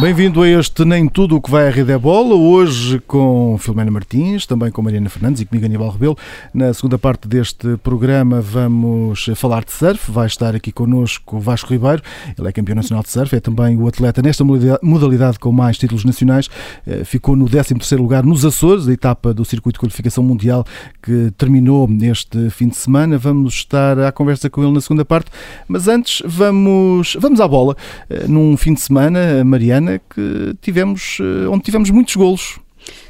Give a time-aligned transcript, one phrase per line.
[0.00, 3.90] Bem-vindo a este Nem Tudo o que vai à Rede é Bola, hoje com Filomena
[3.90, 6.16] Martins, também com Mariana Fernandes e comigo Aníbal Rebelo.
[6.54, 12.00] Na segunda parte deste programa vamos falar de surf, vai estar aqui connosco Vasco Ribeiro,
[12.38, 16.04] ele é campeão nacional de surf, é também o atleta nesta modalidade com mais títulos
[16.04, 16.48] nacionais,
[16.86, 20.64] eh, ficou no 13º lugar nos Açores, a etapa do circuito de qualificação mundial
[21.02, 23.18] que terminou este fim de semana.
[23.18, 25.28] Vamos estar à conversa com ele na segunda parte,
[25.66, 27.76] mas antes vamos, vamos à bola.
[28.08, 32.60] Eh, num fim de semana, Mariana, que tivemos, eh, onde tivemos muitos golos.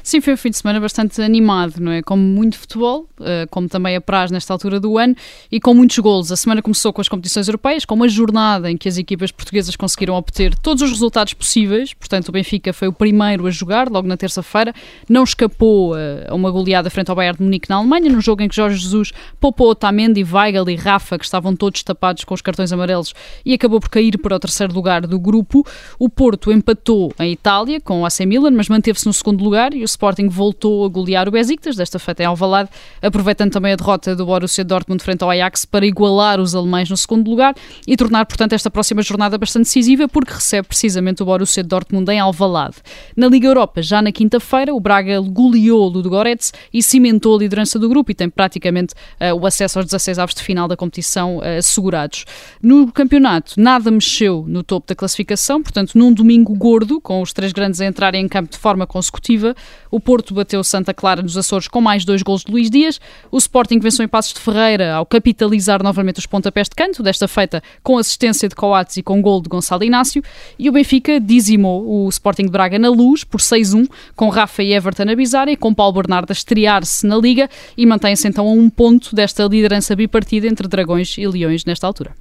[0.09, 2.01] Sim, foi um fim de semana bastante animado, não é?
[2.01, 5.15] Como muito futebol, eh, como também a prazo nesta altura do ano
[5.51, 6.31] e com muitos golos.
[6.31, 9.75] A semana começou com as competições europeias, com uma jornada em que as equipas portuguesas
[9.75, 11.93] conseguiram obter todos os resultados possíveis.
[11.93, 14.73] Portanto, o Benfica foi o primeiro a jogar, logo na terça-feira.
[15.07, 18.41] Não escapou eh, a uma goleada frente ao Bayern de Munique na Alemanha, num jogo
[18.41, 22.41] em que Jorge Jesus poupou Otamendi, Weigl e Rafa, que estavam todos tapados com os
[22.41, 23.13] cartões amarelos,
[23.45, 25.63] e acabou por cair para o terceiro lugar do grupo.
[25.99, 29.83] O Porto empatou em Itália com o AC Milan, mas manteve-se no segundo lugar e
[29.83, 32.69] o Sporting voltou a golear o Besiktas, desta feita em Alvalade,
[33.01, 36.95] aproveitando também a derrota do Borussia Dortmund frente ao Ajax para igualar os alemães no
[36.95, 37.53] segundo lugar
[37.85, 42.17] e tornar, portanto, esta próxima jornada bastante decisiva, porque recebe precisamente o Borussia Dortmund em
[42.17, 42.77] Alvalade.
[43.13, 47.77] Na Liga Europa, já na quinta-feira, o Braga goleou o Ludogorets e cimentou a liderança
[47.77, 51.39] do grupo e tem praticamente uh, o acesso aos 16 avos de final da competição
[51.39, 52.23] uh, assegurados.
[52.63, 57.51] No campeonato, nada mexeu no topo da classificação, portanto, num domingo gordo, com os três
[57.51, 59.53] grandes a entrarem em campo de forma consecutiva,
[59.91, 62.99] o Porto bateu Santa Clara nos Açores com mais dois gols de Luís Dias.
[63.31, 67.27] O Sporting venceu em Passos de Ferreira ao capitalizar novamente os pontapés de canto, desta
[67.27, 70.23] feita com assistência de Coates e com gol de Gonçalo Inácio.
[70.57, 74.73] E o Benfica dizimou o Sporting de Braga na luz por 6-1, com Rafa e
[74.73, 78.51] Everton a bizar e com Paulo Bernardo a estrear-se na Liga e mantém-se então a
[78.51, 82.13] um ponto desta liderança bipartida entre Dragões e Leões nesta altura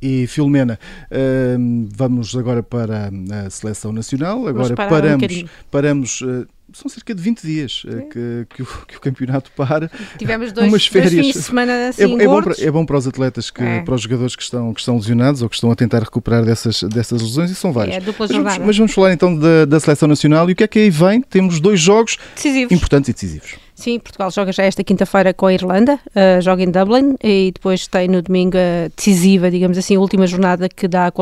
[0.00, 0.78] e Filomena.
[1.10, 3.10] Uh, vamos agora para
[3.46, 4.46] a seleção nacional.
[4.46, 6.20] Agora paramos, um paramos.
[6.20, 9.90] Uh, são cerca de 20 dias uh, que, que, o, que, o, campeonato para.
[10.18, 11.12] Tivemos dois, umas férias.
[11.12, 13.50] Dois fins de semana é assim, é, é, bom para, é bom para os atletas,
[13.50, 13.80] que, é.
[13.80, 16.82] para os jogadores que estão, que estão lesionados ou que estão a tentar recuperar dessas,
[16.82, 17.96] dessas lesões, e são vários.
[17.96, 20.64] É dupla mas, vamos, mas vamos falar então da, da seleção nacional e o que
[20.64, 21.22] é que aí vem?
[21.22, 22.72] Temos dois jogos decisivos.
[22.72, 23.68] importantes e decisivos.
[23.78, 27.86] Sim, Portugal joga já esta quinta-feira com a Irlanda, uh, joga em Dublin e depois
[27.86, 31.12] tem no domingo a decisiva, digamos assim, a última jornada que dá a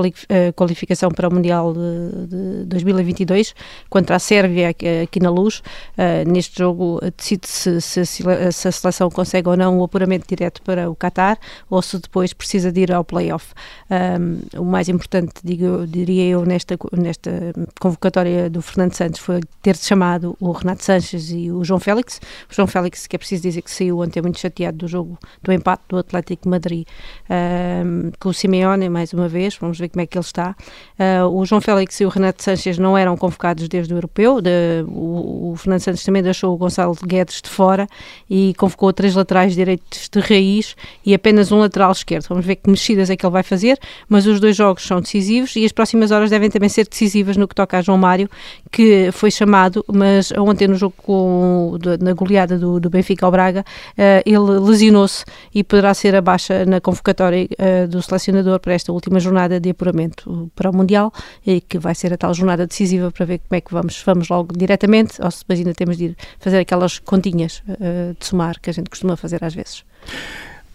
[0.55, 3.55] qualificação para o Mundial de, de 2022
[3.91, 5.59] contra a Sérvia aqui, aqui na Luz.
[5.97, 10.63] Uh, neste jogo decide-se se, se, se, a seleção consegue ou não o apuramento direto
[10.63, 11.39] para o Qatar
[11.71, 13.53] ou se depois precisa de ir ao play-off.
[13.91, 19.77] Um, o mais importante, digo, diria eu, nesta, nesta convocatória do Fernando Santos foi ter
[19.77, 22.21] chamado o Renato Sanches e o João Félix
[22.51, 25.53] o João Félix, que é preciso dizer que saiu ontem muito chateado do jogo, do
[25.53, 26.87] empate do Atlético Madrid
[27.31, 30.55] um, com o Simeone, mais uma vez, vamos ver como é que ele está.
[30.99, 34.85] Uh, o João Félix e o Renato Sanches não eram convocados desde o Europeu, de,
[34.89, 37.87] o, o, Fernando Santos também deixou o Gonçalo Guedes de fora
[38.31, 42.27] e convocou três laterais direitos de raiz e apenas um lateral esquerdo.
[42.29, 43.79] Vamos ver que mexidas é que ele vai fazer,
[44.09, 47.49] mas os dois jogos são decisivos e as próximas horas devem também ser decisivas no
[47.49, 48.29] que toca a João Mário,
[48.71, 53.61] que foi chamado, mas ontem no jogo com, na goleada do, do Benfica ao Braga,
[53.63, 58.93] uh, ele lesionou-se e poderá ser a baixa na convocatória uh, do selecionador para esta
[58.93, 61.13] última jornada de apuramento para o Mundial,
[61.47, 64.29] e que vai ser a tal jornada decisiva para ver como é que vamos, vamos
[64.29, 68.71] logo diretamente, ou se ainda temos de ir fazer aquelas continhas uh, de somar que
[68.71, 69.85] a gente costuma fazer às vezes.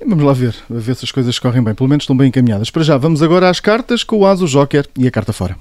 [0.06, 2.72] Vamos lá ver, a ver se as coisas correm bem, pelo menos estão bem encaminhadas.
[2.72, 5.56] Para já, vamos agora às cartas com o Aso, o Joker e a carta fora.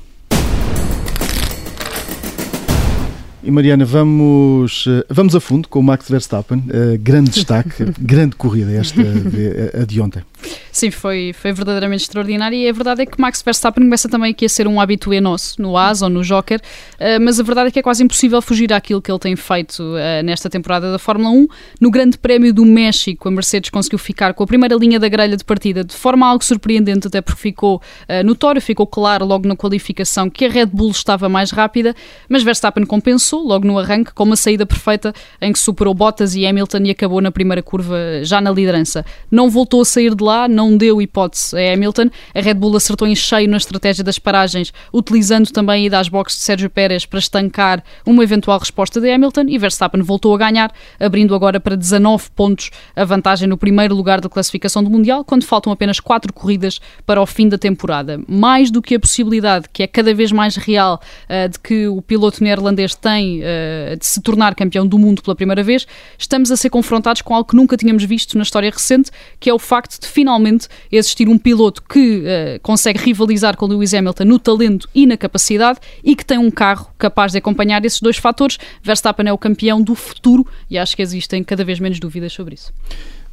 [3.43, 6.59] E Mariana, vamos, eh, vamos a fundo com o Max Verstappen.
[6.59, 10.23] Uh, grande destaque, grande corrida esta de, a de ontem.
[10.71, 14.45] Sim, foi, foi verdadeiramente extraordinário e a verdade é que Max Verstappen começa também aqui
[14.45, 17.71] a ser um habitué nosso, no AS ou no Joker, uh, mas a verdade é
[17.71, 21.31] que é quase impossível fugir àquilo que ele tem feito uh, nesta temporada da Fórmula
[21.31, 21.49] 1.
[21.81, 25.37] No Grande Prémio do México, a Mercedes conseguiu ficar com a primeira linha da grelha
[25.37, 29.57] de partida de forma algo surpreendente, até porque ficou uh, notório, ficou claro logo na
[29.57, 31.95] qualificação que a Red Bull estava mais rápida,
[32.29, 36.47] mas Verstappen compensou logo no arranque com uma saída perfeita em que superou Bottas e
[36.47, 39.05] Hamilton e acabou na primeira curva já na liderança.
[39.31, 42.11] Não voltou a sair de lá não deu hipótese a Hamilton.
[42.35, 46.09] A Red Bull acertou em cheio na estratégia das paragens, utilizando também a ida às
[46.09, 50.39] boxes de Sérgio Pérez para estancar uma eventual resposta de Hamilton e Verstappen voltou a
[50.39, 55.25] ganhar, abrindo agora para 19 pontos a vantagem no primeiro lugar da classificação do Mundial,
[55.25, 58.21] quando faltam apenas quatro corridas para o fim da temporada.
[58.27, 62.03] Mais do que a possibilidade, que é cada vez mais real, uh, de que o
[62.03, 65.87] piloto neerlandês tem uh, de se tornar campeão do mundo pela primeira vez,
[66.19, 69.55] estamos a ser confrontados com algo que nunca tínhamos visto na história recente, que é
[69.55, 74.39] o facto de finalmente existir um piloto que uh, consegue rivalizar com Lewis Hamilton no
[74.39, 78.59] talento e na capacidade e que tem um carro capaz de acompanhar esses dois fatores.
[78.83, 82.55] Verstappen é o campeão do futuro e acho que existem cada vez menos dúvidas sobre
[82.55, 82.73] isso.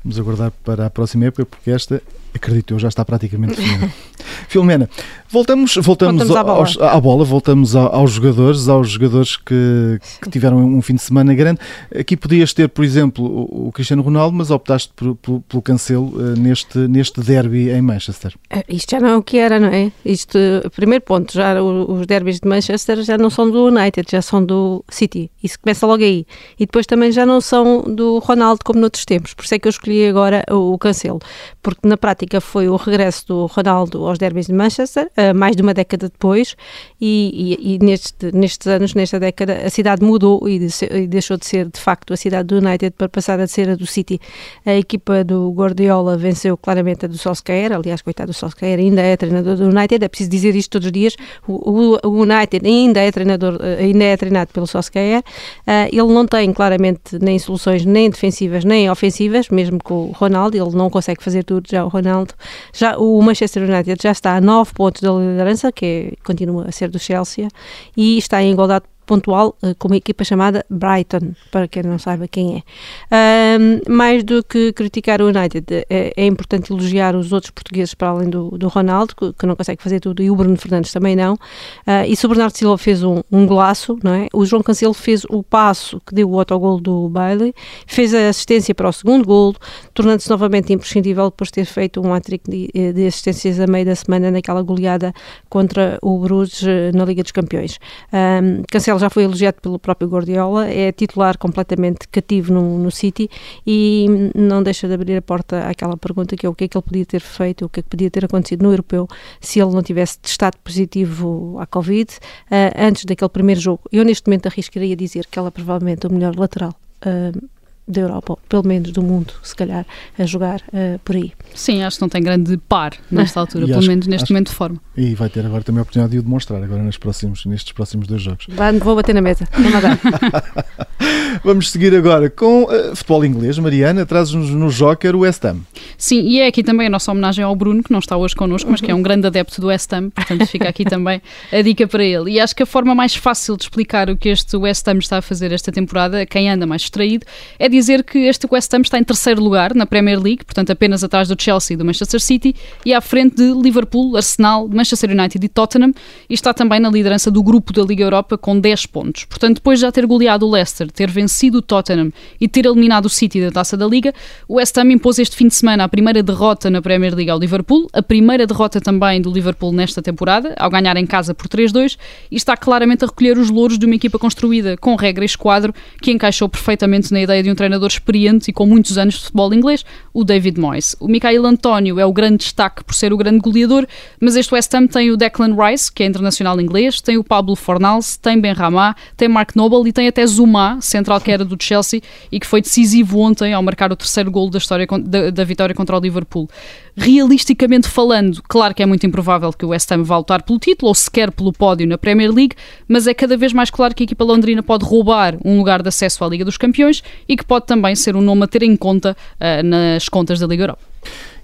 [0.03, 2.01] Vamos aguardar para a próxima época, porque esta,
[2.33, 3.91] acredito eu, já está praticamente definida.
[4.57, 4.89] Filomena,
[5.29, 6.57] voltamos, voltamos, voltamos à, bola.
[6.57, 11.35] Aos, à bola, voltamos aos jogadores, aos jogadores que, que, tiveram um fim de semana
[11.35, 11.59] grande.
[11.95, 16.07] Aqui podias ter, por exemplo, o, o Cristiano Ronaldo, mas optaste por, por, pelo cancelo
[16.15, 18.33] uh, neste, neste derby em Manchester.
[18.51, 19.91] Uh, isto já não é o que era, não é?
[20.03, 20.39] Isto,
[20.75, 24.83] primeiro ponto, já os derbys de Manchester já não são do United, já são do
[24.89, 25.29] City.
[25.43, 26.25] Isso começa logo aí.
[26.59, 29.35] E depois também já não são do Ronaldo como noutros tempos.
[29.35, 31.19] Por isso é que eu escolhi agora o, o cancelo.
[31.61, 35.61] Porque na prática foi o regresso do Ronaldo aos derbys de Manchester, uh, mais de
[35.61, 36.55] uma década depois,
[36.99, 41.37] e, e, e neste, nestes anos, nesta década, a cidade mudou e, de, e, deixou
[41.37, 44.19] de ser de facto a cidade do United para passar a ser a do City.
[44.65, 49.15] A equipa do Guardiola venceu claramente a do Solskjaer, aliás, coitado do Solskjaer, ainda é
[49.15, 51.15] treinador do United, é preciso dizer isto todos os dias,
[51.47, 56.25] o, o United ainda é treinador, eh, ainda é treinado pelo Solskjaer, uh, ele não
[56.25, 61.23] tem claramente nem soluções nem defensivas nem ofensivas, mesmo com o Ronaldo, ele não consegue
[61.23, 62.33] fazer tudo, já o Ronaldo,
[62.73, 66.71] já o Manchester United já está a 9 pontos da liderança, que é, continua a
[66.71, 67.47] ser do Chelsea,
[67.95, 72.27] e está em igualdade pontual uh, com uma equipa chamada Brighton, para quem não saiba
[72.27, 72.63] quem
[73.09, 73.89] é.
[73.89, 78.29] Mais do que criticar o United, é, é, importante elogiar os outros portugueses para além
[78.29, 81.33] do, do Ronaldo, que, que, não consegue fazer tudo, e o Bruno Fernandes também não.
[81.33, 84.27] Uh, e se o Bernardo Silva fez um, um golaço, não é?
[84.33, 87.53] O João Cancelo fez o passo que deu o autogol do Bailey,
[87.87, 89.55] fez a assistência para o segundo gol,
[89.93, 93.95] tornando-se novamente imprescindível depois de ter feito um hat-trick de, de, assistências a meio da
[93.95, 95.13] semana naquela goleada
[95.49, 97.79] contra o Bruges eh, na Liga dos Campeões.
[98.11, 103.29] Um, Cancelo já foi elogiado pelo próprio Guardiola, é titular completamente cativo no, no City
[103.65, 106.77] e não deixa de abrir a porta àquela pergunta que é o que é que
[106.77, 109.07] ele podia ter feito, o que é que podia ter acontecido no Europeu
[109.39, 113.81] se ele não tivesse testado positivo à Covid uh, antes daquele primeiro jogo.
[113.91, 116.73] Eu neste momento arriscaria dizer que ela é provavelmente o melhor lateral
[117.05, 117.56] uh,
[117.87, 119.85] da Europa, ou pelo menos do mundo, se calhar,
[120.17, 121.31] a jogar uh, por aí.
[121.53, 124.49] Sim, acho que não tem grande par nesta altura, pelo acho, menos neste acho, momento
[124.49, 124.81] de forma.
[124.95, 128.07] E vai ter agora também a oportunidade de o demonstrar agora nos próximos, nestes próximos
[128.07, 128.47] dois jogos.
[128.83, 129.47] Vou bater na mesa,
[131.43, 133.57] Vamos seguir agora com uh, futebol inglês.
[133.59, 135.61] Mariana, traz-nos no Joker o West Ham.
[135.97, 138.69] Sim, e é aqui também a nossa homenagem ao Bruno, que não está hoje connosco,
[138.69, 141.87] mas que é um grande adepto do West Ham, portanto fica aqui também a dica
[141.87, 142.31] para ele.
[142.31, 145.17] E acho que a forma mais fácil de explicar o que este West Ham está
[145.17, 147.25] a fazer esta temporada, quem anda mais distraído,
[147.59, 151.03] é dizer que este West Ham está em terceiro lugar na Premier League, portanto apenas
[151.03, 155.45] atrás do Chelsea e do Manchester City, e à frente de Liverpool, Arsenal, Manchester United
[155.45, 155.93] e Tottenham,
[156.29, 159.25] e está também na liderança do grupo da Liga Europa com 10 pontos.
[159.25, 163.05] Portanto, depois de já ter goleado o Leicester, ter vencido o Tottenham e ter eliminado
[163.05, 164.13] o City da Taça da Liga,
[164.47, 167.39] o West Ham impôs este fim de semana a primeira derrota na Premier League ao
[167.39, 171.97] Liverpool, a primeira derrota também do Liverpool nesta temporada, ao ganhar em casa por 3-2,
[172.31, 175.73] e está claramente a recolher os louros de uma equipa construída com regra e esquadro
[176.01, 179.53] que encaixou perfeitamente na ideia de um treinador experiente e com muitos anos de futebol
[179.53, 179.83] inglês,
[180.13, 180.95] o David Moyes.
[180.99, 183.85] O Michael António é o grande destaque por ser o grande goleador,
[184.21, 187.55] mas este West Ham tem o Declan Rice, que é internacional inglês, tem o Pablo
[187.55, 191.57] Fornals, tem Ben Ramá, tem Mark Noble e tem até Zuma, central que era do
[191.61, 194.59] Chelsea e que foi decisivo ontem ao marcar o terceiro gol da,
[194.99, 196.47] da, da vitória contra o Liverpool.
[196.95, 200.89] Realisticamente falando, claro que é muito improvável que o West Ham vá lutar pelo título
[200.89, 202.55] ou sequer pelo pódio na Premier League,
[202.87, 205.89] mas é cada vez mais claro que a equipa londrina pode roubar um lugar de
[205.89, 208.75] acesso à Liga dos Campeões e que pode também ser um nome a ter em
[208.75, 210.96] conta uh, nas contas da Liga Europa.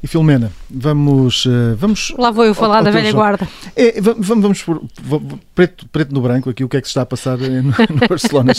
[0.04, 2.14] E Filomena, vamos, uh, vamos.
[2.18, 3.20] Lá vou eu falar ao, da velha jogo.
[3.20, 3.48] guarda.
[3.74, 4.84] É, vamos, vamos por,
[5.56, 7.74] preto, preto no branco aqui o que é que se está a passar no, no
[8.10, 8.52] Barcelona.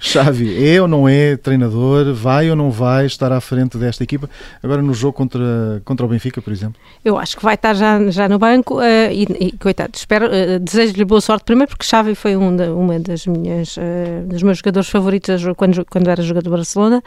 [0.00, 2.12] Xavi, é ou não é treinador?
[2.14, 4.28] Vai ou não vai estar à frente desta equipa?
[4.60, 6.80] Agora no jogo contra, contra o Benfica, por exemplo?
[7.04, 10.58] Eu acho que vai estar já, já no banco uh, e, e, coitado, espero, uh,
[10.58, 14.58] desejo-lhe boa sorte primeiro porque Xavi foi um da, uma das minhas, uh, dos meus
[14.58, 17.02] jogadores favoritos quando, quando era jogador do Barcelona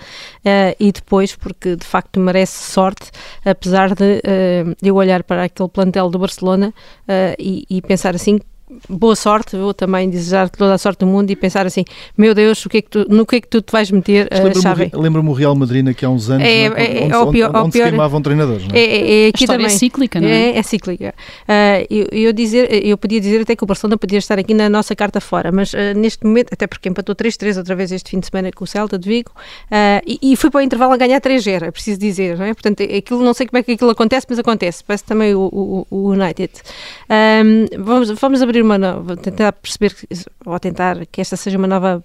[0.79, 3.11] e depois porque de facto merece sorte,
[3.45, 6.73] apesar de uh, eu olhar para aquele plantel do Barcelona
[7.07, 8.39] uh, e, e, pensar assim
[8.89, 11.83] boa sorte, vou também desejar toda a sorte do mundo e pensar assim,
[12.17, 14.27] meu Deus, o que é que tu, no que é que tu te vais meter,
[14.27, 14.91] uh, Xavi?
[14.93, 16.75] Lembra-me o Real Madrid aqui há uns anos, é, né?
[16.75, 18.79] é, onde, é, onde, pior, onde, se queimavam treinadores, não é?
[18.79, 19.65] É, é aqui a também.
[19.65, 20.51] é cíclica, não é?
[20.51, 21.13] É, é cíclica.
[21.43, 24.69] Uh, eu, eu, dizer, eu podia dizer até que o Barcelona podia estar aqui na
[24.69, 28.19] nossa carta fora, mas uh, neste momento, até porque empatou 3-3 outra vez este fim
[28.19, 29.31] de semana com o Celta de Vigo,
[30.05, 32.53] e, e foi para o intervalo a ganhar 3-0, é preciso dizer, não é?
[32.53, 35.87] Portanto, aquilo, não sei como é que aquilo acontece, mas acontece, parece também o, o,
[35.89, 36.51] o United.
[37.09, 39.93] Um, vamos, vamos abrir uma nova, tentar perceber,
[40.45, 42.03] ou tentar que esta seja uma nova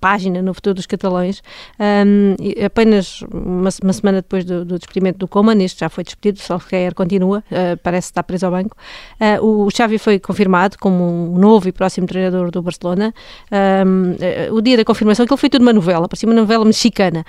[0.00, 1.42] página no futuro dos catalães.
[1.78, 6.40] Um, apenas uma, uma, semana depois do, do despedimento do Coman, este já foi despedido,
[6.40, 8.76] que continua, uh, parece estar preso ao banco.
[9.20, 13.12] Uh, o Xavi foi confirmado como um novo e próximo treinador do Barcelona.
[13.52, 17.24] Um, uh, o dia da confirmação, aquilo foi tudo uma novela, parecia uma novela mexicana.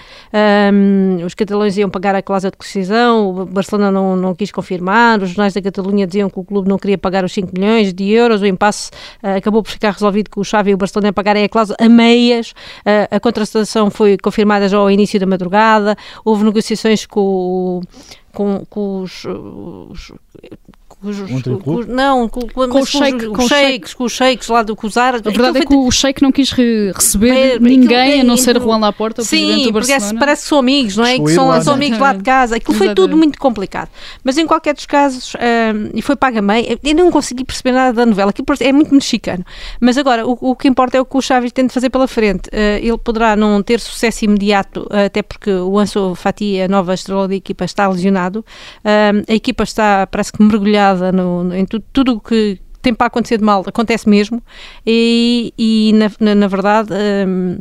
[0.74, 5.22] Um, os catalães iam pagar a cláusula de rescisão, o Barcelona não, não quis confirmar,
[5.22, 8.10] os jornais da Catalunha diziam que o clube não queria pagar os 5 milhões de
[8.10, 11.50] euros, o impasse acabou por ficar resolvido que o Xavi e o Barcelona pagarem a
[11.50, 12.54] cláusula a meias,
[13.12, 17.82] a, contratação foi confirmada já ao início da madrugada, houve negociações com,
[18.34, 20.12] com, com os, os
[21.04, 25.16] os, os, não, com, com, com, os shake, com, os com os lá do Cusar.
[25.16, 29.24] A verdade é que o sheik não quis receber ninguém a não ser Juan Laporta,
[29.24, 30.08] o sim, presidente do Barcelona.
[30.08, 31.18] Sim, parece que são amigos, não é?
[31.18, 32.58] Que são, são amigos lá de casa.
[32.58, 33.90] Aquilo foi tudo muito complicado.
[34.24, 37.94] Mas em qualquer dos casos, um, e foi paga meio, eu não consegui perceber nada
[37.94, 38.30] da novela.
[38.30, 39.44] Aquilo é muito mexicano.
[39.80, 42.08] Mas agora, o, o que importa é o que o Chaves tem de fazer pela
[42.08, 42.48] frente.
[42.50, 46.94] Uh, ele poderá não ter sucesso imediato, uh, até porque o Anso Fati, a nova
[46.94, 48.46] estrela da equipa, está lesionado.
[48.86, 53.08] Uh, a equipa está, parece que mergulhada no, em tu, tudo o que tem para
[53.08, 54.42] acontecer de mal, acontece mesmo,
[54.86, 56.90] e, e na, na, na verdade,
[57.28, 57.60] um,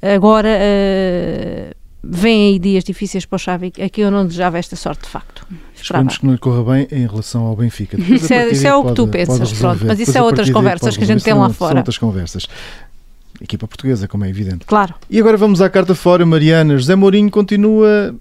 [0.00, 5.02] agora uh, vêm aí dias difíceis para o Xavi, aqui eu não desejava esta sorte
[5.02, 5.46] de facto.
[5.74, 7.96] Esperamos que não lhe corra bem em relação ao Benfica.
[7.96, 10.96] Depois, isso é, isso é o que tu pensas, pronto, mas isso é outras conversas
[10.96, 11.72] que a gente tem lá fora.
[11.72, 12.46] São outras conversas.
[13.40, 14.64] Equipa portuguesa, como é evidente.
[14.64, 14.94] Claro.
[15.10, 16.76] E agora vamos à carta fora, Mariana.
[16.76, 18.14] José Mourinho continua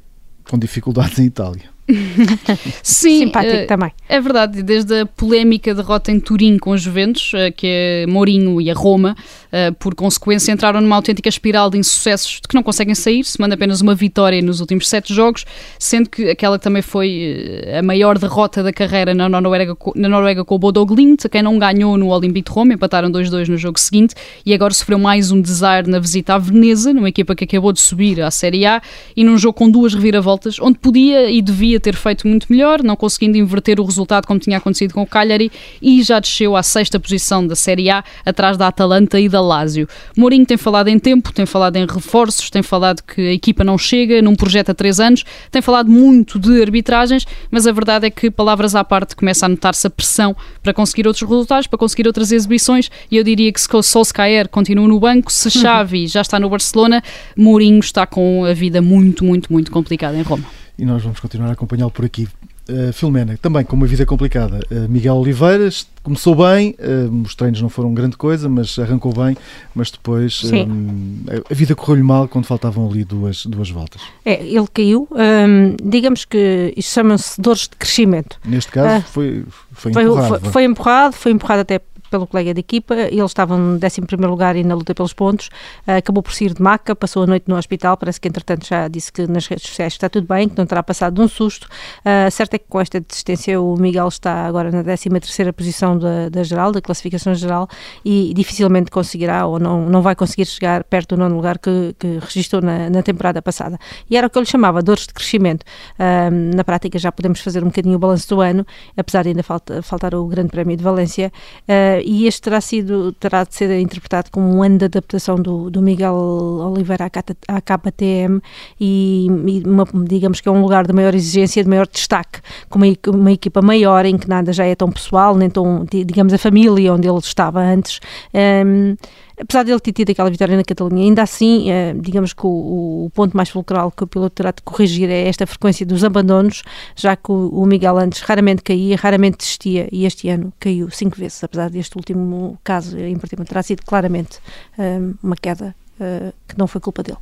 [0.49, 1.69] com dificuldades em Itália.
[2.83, 3.91] Sim, simpático uh, também.
[4.07, 8.61] É verdade, desde a polémica derrota em Turim com os Juventus, uh, que é Mourinho
[8.61, 9.15] e a Roma,
[9.51, 13.39] uh, por consequência entraram numa autêntica espiral de insucessos de que não conseguem sair, se
[13.39, 15.45] manda apenas uma vitória nos últimos sete jogos,
[15.77, 20.55] sendo que aquela também foi a maior derrota da carreira na Noruega, na Noruega com
[20.55, 24.15] o Bodo Glimt, quem não ganhou no Olympique de Roma, empataram 2-2 no jogo seguinte,
[24.45, 27.79] e agora sofreu mais um desar na visita à Veneza, numa equipa que acabou de
[27.79, 28.81] subir à Série A,
[29.15, 32.95] e num jogo com duas reviravoltas, onde podia e devia ter feito muito melhor, não
[32.95, 36.99] conseguindo inverter o resultado como tinha acontecido com o Cagliari e já desceu à sexta
[36.99, 39.87] posição da Série A, atrás da Atalanta e da Lazio.
[40.15, 43.77] Mourinho tem falado em tempo, tem falado em reforços, tem falado que a equipa não
[43.77, 48.09] chega num projeto há três anos, tem falado muito de arbitragens, mas a verdade é
[48.09, 52.07] que, palavras à parte, começa a notar-se a pressão para conseguir outros resultados, para conseguir
[52.07, 56.39] outras exibições e eu diria que se Solskjaer continua no banco, se Xavi já está
[56.39, 57.01] no Barcelona,
[57.35, 60.45] Mourinho está com a vida muito, muito, muito complicada em Roma
[60.81, 62.27] e nós vamos continuar a acompanhá-lo por aqui.
[62.67, 64.59] Uh, Filomena, também com uma vida complicada.
[64.71, 69.37] Uh, Miguel Oliveiras começou bem, uh, os treinos não foram grande coisa, mas arrancou bem,
[69.75, 74.01] mas depois um, a vida correu-lhe mal quando faltavam ali duas, duas voltas.
[74.25, 78.39] É, ele caiu, um, digamos que isto chama-se dores de crescimento.
[78.43, 80.27] Neste caso foi, foi, foi empurrado.
[80.39, 84.55] Foi, foi, empurrado, foi empurrado até pelo colega de equipa, ele estava no 11 lugar
[84.55, 85.47] e na luta pelos pontos,
[85.87, 88.87] uh, acabou por sair de maca, passou a noite no hospital, parece que entretanto já
[88.87, 91.67] disse que nas redes sociais está tudo bem, que não terá passado de um susto.
[91.99, 95.09] Uh, certo é que com esta desistência o Miguel está agora na 13
[95.55, 97.67] posição da, da geral, da classificação geral,
[98.03, 102.19] e dificilmente conseguirá ou não, não vai conseguir chegar perto do nono lugar que, que
[102.19, 103.79] registrou na, na temporada passada.
[104.09, 105.63] E era o que eu lhe chamava dores de crescimento.
[105.97, 108.65] Uh, na prática já podemos fazer um bocadinho o balanço do ano,
[108.97, 111.31] apesar de ainda falta, faltar o Grande Prémio de Valência,
[111.67, 115.69] uh, e este terá sido terá de ser interpretado como um ano de adaptação do,
[115.69, 117.05] do Miguel Oliveira
[117.47, 118.41] à, KTM
[118.79, 122.39] e, e uma, digamos que é um lugar de maior exigência, de maior destaque,
[122.69, 126.33] com uma, uma, equipa maior em que nada já é tão pessoal, nem tão, digamos,
[126.33, 127.99] a família onde ele estava antes.
[128.33, 128.95] Um,
[129.41, 133.05] apesar de ele ter tido aquela vitória na Catalunha, ainda assim, eh, digamos que o,
[133.05, 136.63] o, ponto mais fulcral que o piloto terá de corrigir é esta frequência dos abandonos,
[136.95, 141.17] já que o, o, Miguel antes raramente caía, raramente desistia e este ano caiu cinco
[141.17, 144.39] vezes, apesar deste último caso em particular terá sido claramente
[144.77, 147.17] eh, uma queda eh, que não foi culpa dele.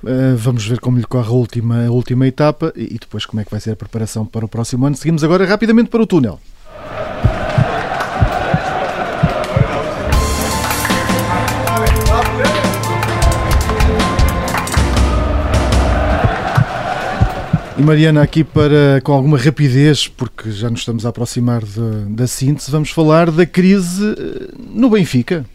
[0.00, 3.44] Uh, vamos ver como lhe corre a última, a última etapa e depois como é
[3.44, 4.94] que vai ser a preparação para o próximo ano.
[4.94, 6.38] Seguimos agora rapidamente para o túnel.
[17.78, 22.26] E Mariana, aqui para com alguma rapidez, porque já nos estamos a aproximar de, da
[22.26, 25.46] síntese, vamos falar da crise eh, no Benfica.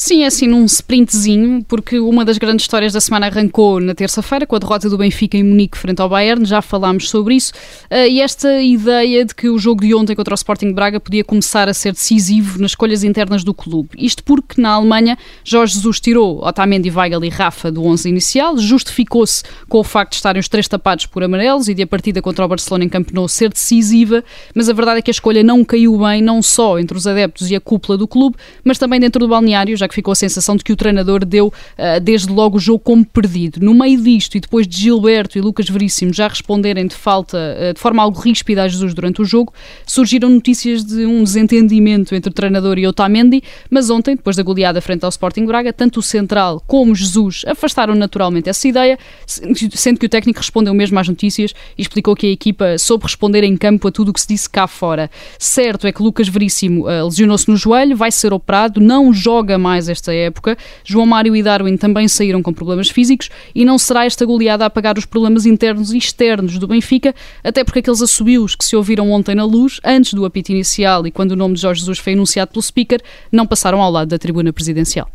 [0.00, 4.46] Sim, é assim num sprintzinho, porque uma das grandes histórias da semana arrancou na terça-feira
[4.46, 7.52] com a derrota do Benfica em Munique frente ao Bayern, já falámos sobre isso,
[7.90, 11.24] uh, e esta ideia de que o jogo de ontem contra o Sporting Braga podia
[11.24, 13.88] começar a ser decisivo nas escolhas internas do clube.
[13.98, 19.42] Isto porque na Alemanha Jorge Jesus tirou Otamendi, Weigl e Rafa do 11 inicial, justificou-se
[19.68, 22.44] com o facto de estarem os três tapados por amarelos e de a partida contra
[22.44, 24.22] o Barcelona em Camp Nou ser decisiva,
[24.54, 27.50] mas a verdade é que a escolha não caiu bem, não só entre os adeptos
[27.50, 30.56] e a cúpula do clube, mas também dentro do balneário, já que ficou a sensação
[30.56, 33.60] de que o treinador deu uh, desde logo o jogo como perdido.
[33.60, 37.74] No meio disto, e depois de Gilberto e Lucas Veríssimo já responderem de falta, uh,
[37.74, 39.52] de forma algo ríspida a Jesus durante o jogo,
[39.86, 44.80] surgiram notícias de um desentendimento entre o treinador e Otamendi, mas ontem, depois da goleada
[44.80, 50.06] frente ao Sporting Braga, tanto o Central como Jesus afastaram naturalmente essa ideia, sendo que
[50.06, 53.88] o técnico respondeu mesmo às notícias e explicou que a equipa soube responder em campo
[53.88, 55.10] a tudo o que se disse cá fora.
[55.38, 59.77] Certo é que Lucas Veríssimo uh, lesionou-se no joelho, vai ser operado, não joga mais
[59.78, 60.58] mais esta época.
[60.84, 64.66] João Mário e Darwin também saíram com problemas físicos e não será esta goleada a
[64.66, 69.10] apagar os problemas internos e externos do Benfica, até porque aqueles assobios que se ouviram
[69.12, 72.14] ontem na luz, antes do apito inicial e quando o nome de Jorge Jesus foi
[72.14, 75.08] anunciado pelo speaker, não passaram ao lado da tribuna presidencial.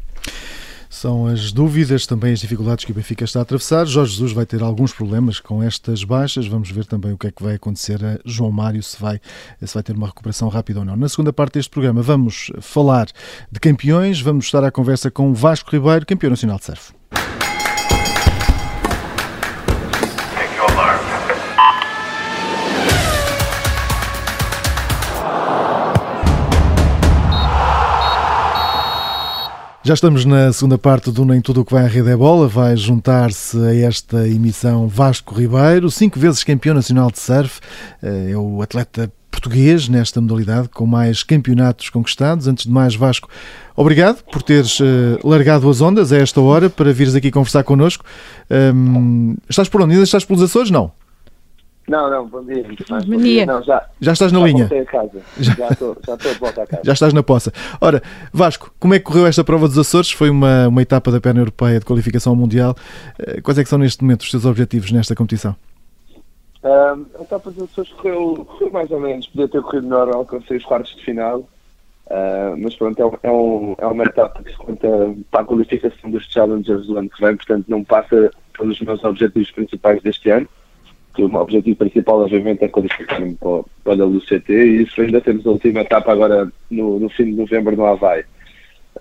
[0.94, 3.84] São as dúvidas, também as dificuldades que o Benfica está a atravessar.
[3.88, 6.46] Jorge Jesus vai ter alguns problemas com estas baixas.
[6.46, 9.20] Vamos ver também o que é que vai acontecer a João Mário, se vai,
[9.60, 10.96] se vai ter uma recuperação rápida ou não.
[10.96, 13.08] Na segunda parte deste programa vamos falar
[13.52, 16.94] de campeões, vamos estar à conversa com Vasco Ribeiro, campeão nacional de surf.
[29.86, 32.48] Já estamos na segunda parte do Nem Tudo o que vai à rede é bola.
[32.48, 37.60] Vai juntar-se a esta emissão Vasco Ribeiro, cinco vezes campeão nacional de surf.
[38.02, 42.48] Eh, é o atleta português nesta modalidade com mais campeonatos conquistados.
[42.48, 43.28] Antes de mais, Vasco,
[43.76, 48.06] obrigado por teres uh, largado as ondas a esta hora para vires aqui conversar connosco.
[48.50, 49.92] Um, estás por onde?
[49.92, 50.72] Ainda estás pelos Açores?
[50.72, 50.94] Não.
[51.88, 52.66] Não, não, bom dia.
[53.06, 53.46] Bom dia.
[53.46, 54.66] Não, já, já estás na já linha?
[54.66, 55.22] A casa.
[55.38, 56.84] Já, já, estou, já estou de volta a casa.
[56.86, 57.52] Já estás na poça.
[57.82, 60.12] Ora, Vasco, como é que correu esta prova dos Açores?
[60.12, 62.76] Foi uma, uma etapa da perna europeia de qualificação mundial.
[63.20, 65.56] Eh, quais é que são neste momento os teus objetivos nesta competição?
[66.64, 69.28] Um, a etapa dos Açores correu, correu, mais ou menos.
[69.28, 71.40] Podia ter corrido melhor, alcancei os quartos de final.
[72.08, 74.88] Uh, mas pronto, é, um, é, uma etapa que se conta
[75.32, 79.52] para a qualificação dos Challengers do ano que vem, portanto não passa pelos meus objetivos
[79.52, 80.48] principais deste ano
[81.14, 85.46] que o objetivo principal, obviamente, é qualificar-me para, para o CT e isso ainda temos
[85.46, 88.24] a última etapa agora no, no fim de novembro no Havaí.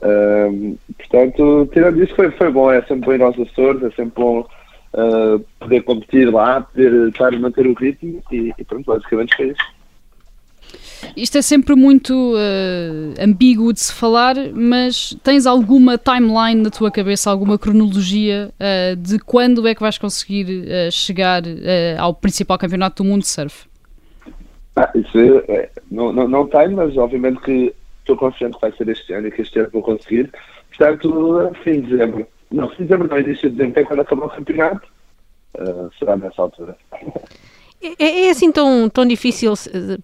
[0.03, 2.70] Um, portanto, tirando isso, foi, foi bom.
[2.70, 7.33] É sempre bom ir aos Açores, é sempre bom uh, poder competir lá, poder estar
[7.38, 9.82] manter o ritmo e, e pronto, basicamente foi isso.
[11.17, 16.91] Isto é sempre muito uh, ambíguo de se falar, mas tens alguma timeline na tua
[16.91, 21.43] cabeça, alguma cronologia uh, de quando é que vais conseguir uh, chegar
[21.99, 23.67] ao principal campeonato do mundo de surf?
[24.77, 28.73] Ah, isso é, é, não, não, não tenho, mas obviamente que estou confiante que vai
[28.73, 30.33] ser este ano e que este ano vou conseguir.
[30.69, 32.27] Portanto, fim de dezembro.
[32.51, 34.88] Não, fim de dezembro não, início de dezembro, é quando acabar o campeonato.
[35.99, 36.77] será nessa altura.
[37.99, 39.55] É, é, assim tão, tão difícil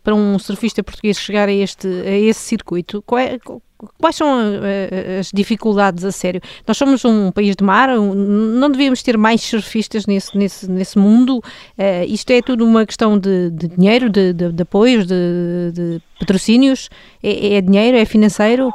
[0.02, 3.04] para um surfista português chegar a, este, a esse circuito?
[3.16, 3.38] É,
[4.00, 4.28] quais são
[5.20, 6.40] as dificuldades a sério?
[6.66, 11.40] Nós somos um país de mar, não devíamos ter mais surfistas nesse, nesse, nesse mundo?
[12.08, 16.90] Isto é tudo uma questão de, de dinheiro, de, de, de apoios, de, de patrocínios?
[17.22, 17.96] É, é, dinheiro?
[17.96, 18.72] É financeiro?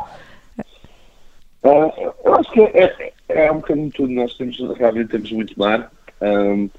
[1.62, 4.14] Eu acho que é, é, é um bocadinho tudo.
[4.14, 5.92] Nós temos, realmente temos muito mar.
[6.22, 6.70] Um,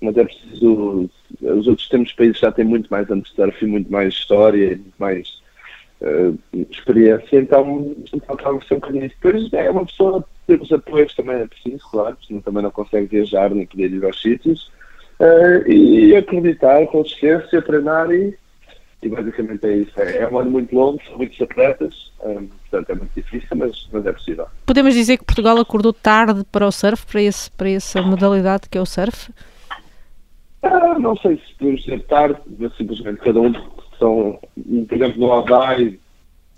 [0.00, 1.10] mas é preciso.
[1.40, 4.68] Os outros temos países já têm muito mais anos de surf e muito mais história,
[4.68, 5.40] muito mais
[6.00, 6.38] uh,
[6.70, 9.08] experiência, então, então acaba por ser um bocadinho.
[9.08, 13.06] Depois é uma pessoa ter os apoios também é preciso, claro, senão também não consegue
[13.06, 14.70] viajar nem poder ir aos sítios.
[15.20, 18.34] Uh, e acreditar, consciência, treinar e,
[19.02, 19.92] e basicamente é isso.
[20.00, 23.48] É, é um ano muito longo, são muitos atletas, um, eh, portanto é muito difícil,
[23.54, 24.46] mas, mas é possível.
[24.64, 28.78] Podemos dizer que Portugal acordou tarde para o surf, para, esse, para essa modalidade que
[28.78, 29.30] é o surf?
[30.62, 33.52] Ah, não sei se podemos ser tarde, mas simplesmente cada um
[33.98, 34.38] são,
[34.88, 35.98] por exemplo, no Havaí,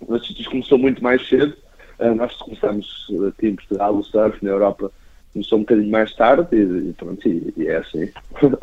[0.07, 1.55] os sítios começou muito mais cedo.
[1.99, 4.91] Uh, nós começamos aqui em Portugal, o surf na Europa
[5.31, 8.09] começou um bocadinho mais tarde e, e pronto, e, e é assim.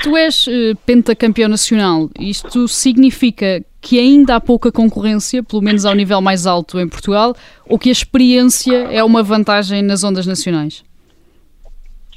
[0.00, 2.08] Tu és uh, pentacampeão nacional.
[2.20, 7.34] Isto significa que ainda há pouca concorrência, pelo menos ao nível mais alto em Portugal,
[7.66, 10.84] ou que a experiência é uma vantagem nas ondas nacionais?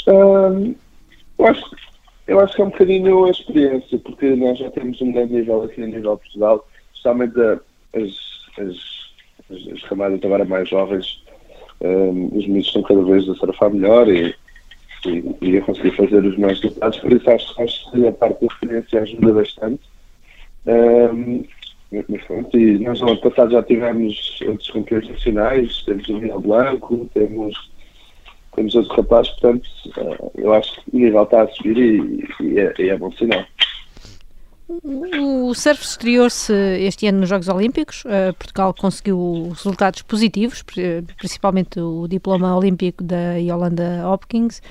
[0.07, 0.75] Uh,
[1.39, 1.75] eu acho que
[2.27, 5.63] Eu acho que é um bocadinho a experiência, porque nós já temos um grande nível
[5.63, 7.59] aqui a nível de Portugal, especialmente as,
[8.57, 8.75] as,
[9.49, 11.23] as, as camadas agora mais jovens,
[11.81, 14.35] um, os miúdos estão cada vez a surfar melhor e,
[15.05, 18.41] e, e, a conseguir fazer os mais resultados, por isso acho, acho que a parte
[18.41, 19.81] da experiência ajuda bastante.
[20.67, 21.43] Um,
[22.53, 27.70] e nós no ano passado já tivemos outros campeões nacionais, temos o Miguel Blanco, temos,
[28.55, 32.59] temos outros rapazes, portanto, uh, eu acho que o nível está a subir e, e,
[32.59, 33.45] é, e é bom sinal.
[35.19, 38.05] O surf exterior-se este ano nos Jogos Olímpicos.
[38.05, 40.63] Uh, Portugal conseguiu resultados positivos,
[41.17, 44.61] principalmente o diploma olímpico da Yolanda Hopkins.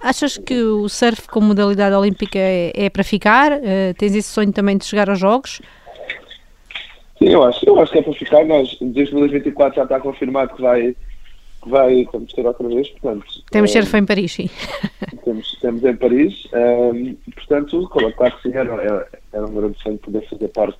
[0.00, 3.52] Achas que o surf como modalidade olímpica é, é para ficar?
[3.52, 5.60] Uh, tens esse sonho também de chegar aos Jogos?
[7.18, 8.44] Sim, eu acho, eu acho que é para ficar.
[8.44, 10.94] Nós, em 2024 já está confirmado que vai,
[11.62, 13.26] que vai vamos ter outra vez, portanto...
[13.50, 14.50] Temos surf em Paris, sim.
[15.24, 19.98] Temos, temos em Paris, um, portanto, claro, claro que sim, era, era um grande sonho
[19.98, 20.78] poder fazer parte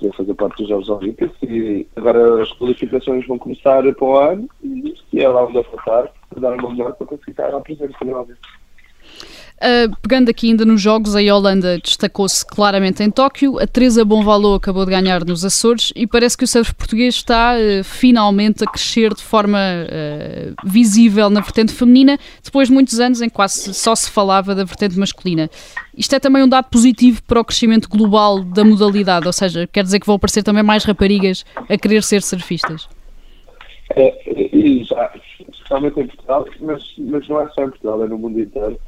[0.00, 4.48] poder fazer parte dos Jogos Olímpicos e agora as qualificações vão começar para o ano
[5.12, 8.38] e é lá onde eu para dar uma melhor para conseguir estar lá presente, finalmente.
[9.62, 14.54] Uh, pegando aqui ainda nos jogos, a Holanda destacou-se claramente em Tóquio, a Teresa Bonvalo
[14.54, 18.66] acabou de ganhar nos Açores e parece que o surf português está uh, finalmente a
[18.66, 23.74] crescer de forma uh, visível na vertente feminina, depois de muitos anos em que quase
[23.74, 25.50] só se falava da vertente masculina.
[25.94, 29.84] Isto é também um dado positivo para o crescimento global da modalidade, ou seja, quer
[29.84, 32.88] dizer que vão aparecer também mais raparigas a querer ser surfistas.
[33.94, 35.12] É, e já,
[35.52, 38.80] especialmente em Portugal, mas, mas não é só em Portugal, é no mundo inteiro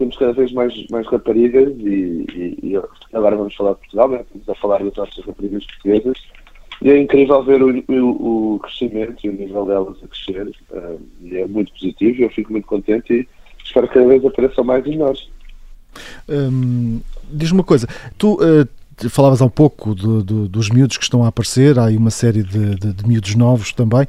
[0.00, 2.76] temos cada vez mais, mais raparigas e, e, e
[3.12, 4.20] agora vamos falar de Portugal, né?
[4.22, 6.18] estamos a falar das nossas raparigas portuguesas
[6.80, 11.00] e é incrível ver o, o, o crescimento e o nível delas a crescer uh,
[11.20, 13.28] e é muito positivo e eu fico muito contente e
[13.62, 15.28] espero que cada vez apareçam mais em nós.
[16.26, 17.86] Hum, Diz-me uma coisa,
[18.16, 18.66] tu uh,
[19.08, 22.74] falavas há um pouco dos miúdos que estão a aparecer, há aí uma série de,
[22.74, 24.06] de, de miúdos novos também.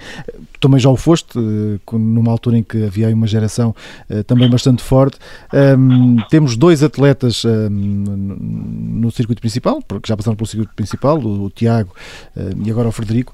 [0.60, 3.76] Também já o foste, eh, numa altura em que havia aí uma geração
[4.10, 5.18] eh, também bastante forte.
[5.52, 11.46] Um, temos dois atletas um, no circuito principal, porque já passaram pelo circuito principal, o,
[11.46, 11.96] o Tiago
[12.36, 13.34] um, e agora o Frederico.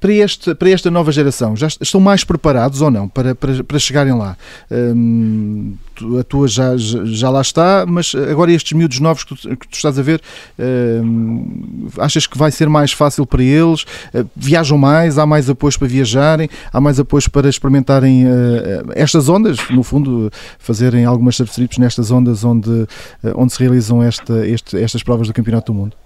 [0.00, 3.78] Para, este, para esta nova geração, já estão mais preparados ou não para, para, para
[3.78, 4.36] chegarem lá?
[4.70, 5.74] Hum,
[6.18, 9.74] a tua já, já lá está, mas agora estes miúdos novos que tu, que tu
[9.74, 10.20] estás a ver,
[10.58, 13.82] hum, achas que vai ser mais fácil para eles?
[14.14, 15.18] Uh, viajam mais?
[15.18, 16.48] Há mais apoios para viajarem?
[16.72, 19.58] Há mais apoios para experimentarem uh, estas ondas?
[19.70, 22.86] No fundo, fazerem algumas surf trips nestas ondas onde,
[23.34, 25.96] onde se realizam esta, este, estas provas do Campeonato do Mundo?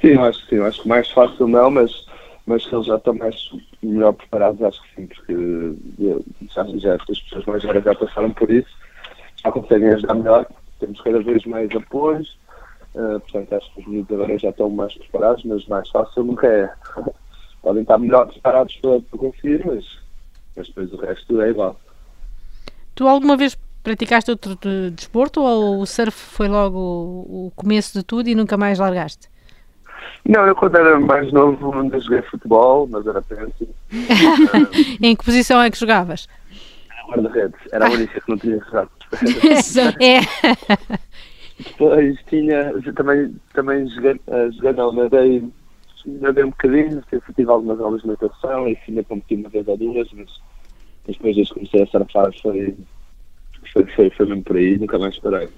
[0.00, 0.62] Sim, acho que sim.
[0.62, 1.90] Acho que mais fácil não, mas
[2.46, 3.50] mas que eles já estão mais
[3.82, 5.74] melhor preparados, acho que sim, porque
[6.54, 8.68] já, já as pessoas mais velhas já passaram por isso,
[9.42, 10.46] já conseguem ajudar melhor,
[10.78, 12.38] temos cada vez mais apoios,
[12.94, 16.46] uh, portanto acho que os miúdos agora já estão mais preparados, mas mais fácil nunca
[16.46, 16.72] é.
[17.62, 19.84] Podem estar melhor preparados para, para conseguir, mas,
[20.54, 21.80] mas depois o resto é igual.
[22.94, 24.56] Tu alguma vez praticaste outro
[24.92, 29.28] desporto ou o surf foi logo o começo de tudo e nunca mais largaste?
[30.28, 33.68] Não, eu quando era mais novo ainda joguei futebol, mas era penalti.
[35.00, 36.28] em que posição é que jogavas?
[37.08, 38.90] Guarda-redes, era a única que não tinha jogado.
[40.00, 40.20] é.
[41.58, 45.44] Depois tinha, também, também joguei, uh, joguei não, nadei,
[46.04, 50.08] nadei um bocadinho, tive algumas aulas de natação e ainda competi uma vez ou duas,
[50.12, 50.28] mas
[51.06, 52.76] depois desde que comecei a surfar foi,
[53.72, 55.48] foi, foi, foi mesmo por aí, nunca mais parei.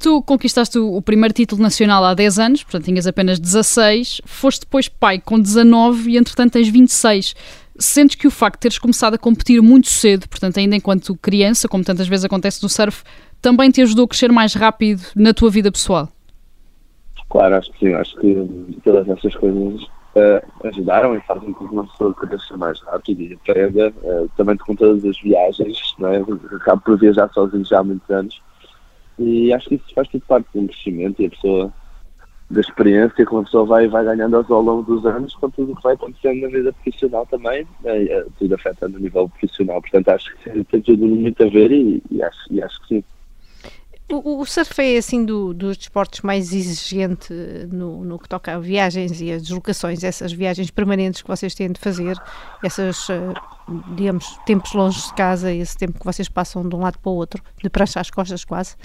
[0.00, 4.88] Tu conquistaste o primeiro título nacional há 10 anos, portanto tinhas apenas 16, foste depois
[4.88, 7.34] pai com 19 e entretanto tens 26.
[7.76, 11.68] Sentes que o facto de teres começado a competir muito cedo, portanto ainda enquanto criança,
[11.68, 13.02] como tantas vezes acontece no surf,
[13.42, 16.08] também te ajudou a crescer mais rápido na tua vida pessoal?
[17.28, 21.74] Claro, acho que sim, acho que todas essas coisas uh, ajudaram e fazem com que
[21.74, 26.22] uma pessoa cresça mais rápido e aprenda, uh, também com todas as viagens, não é?
[26.54, 28.40] acabo por viajar sozinho já há muitos anos
[29.18, 31.72] e acho que isso faz tudo parte do crescimento e a pessoa,
[32.50, 35.76] da experiência que uma pessoa vai, vai ganhando ao longo dos anos, com tudo o
[35.76, 39.80] que vai acontecendo na vida profissional também, é, é, tudo afeta no nível profissional.
[39.80, 43.04] Portanto, acho que tem tudo muito a ver e, e, acho, e acho que sim.
[44.10, 47.30] O, o surf é assim do, dos desportos mais exigente
[47.70, 51.70] no, no, que toca a viagens e as deslocações, essas viagens permanentes que vocês têm
[51.70, 52.16] de fazer,
[52.64, 53.34] essas, eh,
[53.94, 57.14] digamos, tempos longe de casa, esse tempo que vocês passam de um lado para o
[57.14, 58.76] outro, de prancha às costas quase.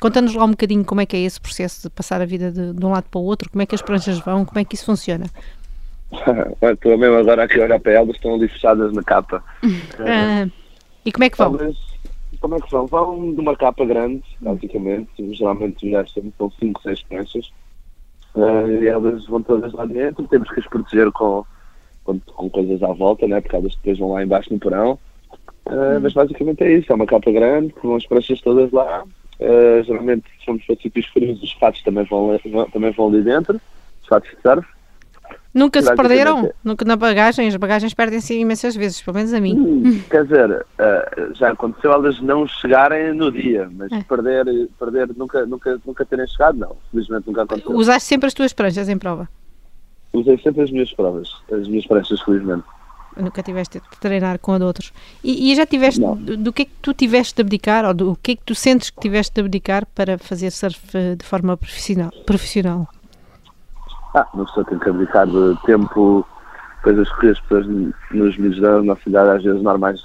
[0.00, 2.72] Conta-nos lá um bocadinho como é que é esse processo de passar a vida de,
[2.72, 4.74] de um lado para o outro, como é que as pranchas vão, como é que
[4.74, 5.26] isso funciona.
[6.62, 9.44] Estou mesmo agora aqui a olhar para elas, estão ali fechadas na capa.
[10.00, 10.48] Ah,
[11.04, 11.56] e como é que vão?
[11.56, 11.76] Talvez,
[12.40, 12.86] como é que vão?
[12.86, 15.10] Vão de uma capa grande, basicamente.
[15.34, 17.50] Geralmente já são 5, 6 pranchas.
[18.34, 20.26] Uh, e elas vão todas lá dentro.
[20.28, 21.44] Temos que as proteger com,
[22.04, 23.40] com, com coisas à volta, né?
[23.40, 24.98] porque elas depois vão lá embaixo no porão.
[25.66, 29.04] Uh, Mas basicamente é isso: é uma capa grande, com as pranchas todas lá.
[29.40, 32.38] Uh, geralmente, se formos para sítios frios, os fatos também vão,
[32.72, 33.58] também vão ali dentro,
[34.02, 34.68] os fatos de surf.
[35.52, 36.52] Nunca se perderam?
[36.62, 37.48] Nunca na bagagem?
[37.48, 39.56] As bagagens perdem-se imensas vezes, pelo menos a mim.
[39.58, 44.02] Hum, quer dizer, uh, já aconteceu elas não chegarem no dia, mas é.
[44.02, 44.44] perder,
[44.78, 46.76] perder nunca, nunca, nunca terem chegado, não.
[46.90, 47.72] Felizmente nunca aconteceu.
[47.72, 49.28] Usaste sempre as tuas pranchas em prova?
[50.12, 52.64] Usei sempre as minhas provas, as minhas pranchas, felizmente.
[53.16, 54.92] Nunca tiveste de treinar com a de outros.
[55.22, 58.16] E, e já tiveste, do, do, que é que tu tiveste de abdicar, ou do
[58.22, 61.56] que é que tu sentes que tiveste de abdicar para fazer surf eh, de forma
[61.56, 62.10] profissional?
[62.24, 62.88] profissional?
[64.14, 66.26] Ah, uma pessoa tem que abdicar de tempo,
[66.82, 70.00] coisas que as pessoas nos mídias da nossa idade às vezes normais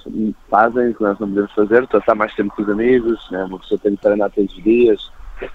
[0.49, 3.43] fazem, que nós não podemos fazer, passar mais tempo com os amigos, né?
[3.45, 5.11] uma pessoa tem que treinar todos os dias,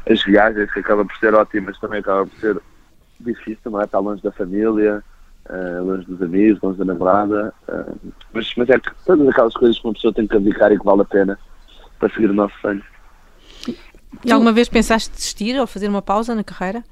[0.08, 2.60] as viagens que acaba por ser ótimas também acaba por ser
[3.20, 3.84] difícil, não é?
[3.84, 5.02] Estar longe da família,
[5.48, 9.79] uh, longe dos amigos, longe da namorada, uh, mas, mas é que todas aquelas coisas
[9.79, 11.38] que uma pessoa tem que abdicar e que vale a pena
[11.98, 12.83] para seguir o nosso sonho.
[14.24, 16.83] E alguma vez pensaste desistir ou fazer uma pausa na carreira?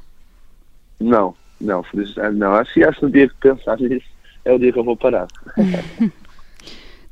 [1.01, 1.85] Não, não,
[2.19, 4.07] ah, não, acho que acho que no dia que pensar nisso
[4.45, 5.27] é o dia que eu vou parar.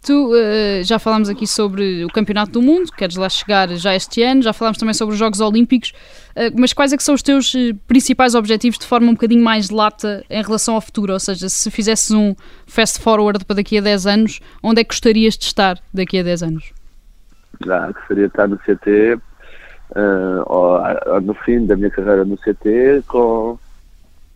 [0.07, 4.23] Tu uh, já falámos aqui sobre o Campeonato do Mundo, queres lá chegar já este
[4.23, 5.92] ano, já falámos também sobre os Jogos Olímpicos,
[6.37, 9.42] uh, mas quais é que são os teus uh, principais objetivos de forma um bocadinho
[9.42, 11.12] mais lata em relação ao futuro?
[11.12, 12.37] Ou seja, se fizesses um
[12.69, 16.23] fast forward para daqui a 10 anos, onde é que gostarias de estar daqui a
[16.23, 16.73] 10 anos?
[17.64, 19.19] Já, gostaria de estar no CT,
[20.47, 23.59] ou, ou no fim da minha carreira no CT, com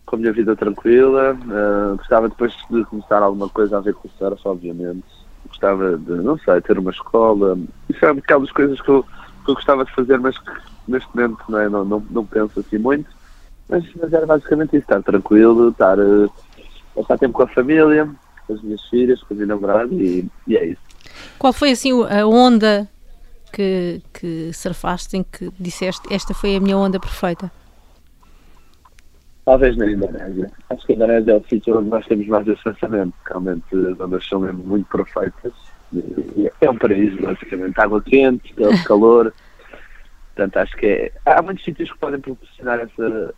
[0.05, 1.33] com a minha vida tranquila.
[1.33, 5.20] Uh, gostava depois de começar alguma coisa a ver com o surf, obviamente.
[5.51, 7.57] Gostava de, não sei, ter uma escola.
[7.89, 9.03] Isso é aquelas coisas que eu,
[9.45, 10.51] que eu gostava de fazer, mas que
[10.87, 13.09] neste momento não, é, não, não, não penso assim muito.
[13.69, 16.31] Mas, mas era basicamente isso, estar tranquilo, estar, uh,
[16.95, 18.09] passar tempo com a família,
[18.45, 20.81] com as minhas filhas, com a minha namorada e, e é isso.
[21.37, 22.89] Qual foi assim a onda
[23.51, 27.51] que, que surfaste em que disseste esta foi a minha onda perfeita?
[29.51, 30.49] Talvez na Indonésia.
[30.69, 33.13] Acho que a Indonésia é o sítio onde nós temos mais esse pensamento.
[33.25, 35.51] Realmente as ondas são mesmo muito perfeitas.
[36.61, 37.77] É um paraíso, basicamente.
[37.77, 38.53] Água quente,
[38.87, 39.33] calor.
[40.33, 41.11] Portanto, acho que é.
[41.25, 43.33] Há muitos sítios que podem proporcionar essa,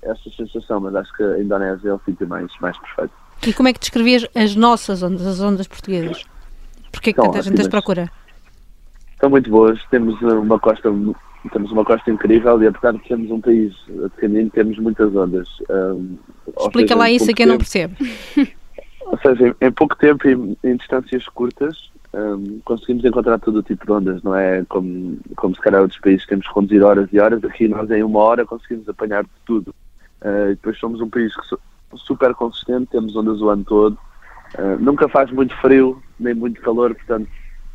[0.00, 3.12] essa sensação, mas acho que a Indonésia é o sítio mais, mais perfeito.
[3.46, 6.24] E como é que descrevias as nossas ondas, as ondas portuguesas?
[6.90, 8.10] Porquê que tanta gente as procura?
[9.20, 9.78] São muito boas.
[9.90, 10.90] Temos uma costa
[11.48, 13.74] temos uma costa incrível e apesar de sermos um país
[14.16, 15.48] pequenino, temos muitas ondas.
[15.70, 16.18] Um,
[16.58, 17.96] Explica seja, lá isso a quem não percebe.
[19.06, 23.56] Ou seja, em, em pouco tempo e em, em distâncias curtas, um, conseguimos encontrar todo
[23.56, 26.82] o tipo de ondas, não é como, como se calhar outros países temos que conduzir
[26.82, 29.74] horas e horas, aqui nós em uma hora conseguimos apanhar de tudo.
[30.20, 31.56] Uh, e depois somos um país que,
[31.96, 33.98] super consistente, temos ondas o ano todo,
[34.58, 37.28] uh, nunca faz muito frio, nem muito calor, portanto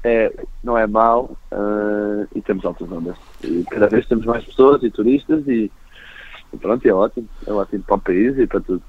[0.06, 0.32] é,
[0.64, 3.18] não é mau uh, e temos altas ondas.
[3.44, 5.72] E cada vez temos mais pessoas e turistas e,
[6.54, 7.28] e pronto, é ótimo.
[7.48, 8.84] É ótimo para o país e para tudo.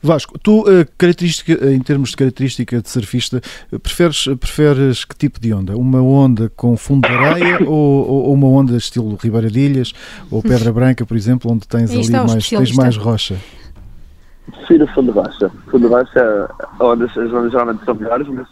[0.00, 3.40] Vasco, tu, uh, característica, em termos de característica de surfista,
[3.82, 5.76] preferes, preferes que tipo de onda?
[5.76, 9.92] Uma onda com fundo de areia ou, ou, uma onda estilo Ribeira de Ilhas
[10.30, 13.36] ou Pedra Branca, por exemplo, onde tens ali mais, tens mais rocha?
[14.46, 15.50] Prefiro fundo de rocha.
[15.70, 18.46] Fundo de rocha, ondas, as ondas geralmente são melhores, mas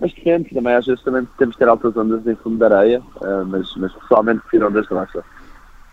[0.00, 3.00] mas depende, também às vezes também temos que ter altas ondas em fundo de areia,
[3.00, 5.24] uh, mas, mas pessoalmente prefiro ondas de rocha.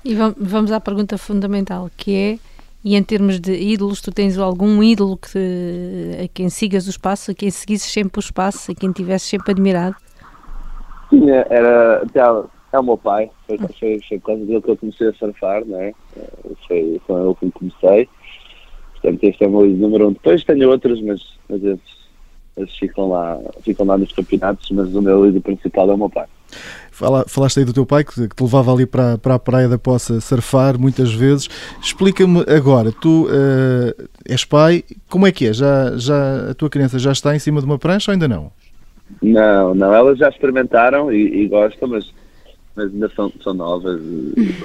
[0.04, 2.40] E vamos à pergunta fundamental, que é,
[2.84, 7.32] e em termos de ídolos, tu tens algum ídolo que, a quem sigas o espaço,
[7.32, 9.96] a quem seguisses sempre o espaço, a quem tivesses sempre admirado?
[11.10, 14.70] Sim, é, era até é o meu pai, foi, foi, foi por causa dele que
[14.70, 15.94] eu comecei a surfar, não é?
[16.68, 18.10] Foi, foi ele que comecei.
[18.94, 20.14] Portanto, este é o meu número um.
[20.14, 22.05] Depois tenho outros, mas, mas esses
[22.58, 26.10] eles ficam lá, ficam lá nos campeonatos, mas o meu líder principal é o meu
[26.10, 26.26] pai.
[26.90, 29.78] Fala, falaste aí do teu pai que, te levava ali para, para a praia da
[29.78, 31.50] Poça surfar muitas vezes.
[31.82, 35.54] Explica-me agora, tu uh, és pai, como é que é?
[35.54, 38.52] Já, já, a tua criança já está em cima de uma prancha ou ainda não?
[39.22, 42.14] Não, não, elas já experimentaram e, e gostam, mas,
[42.76, 44.00] mas ainda são, são novas.